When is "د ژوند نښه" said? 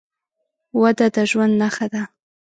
1.15-1.87